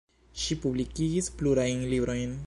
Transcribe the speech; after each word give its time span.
Ŝi 0.43 0.55
publikigis 0.63 1.29
plurajn 1.41 1.83
librojn. 1.93 2.35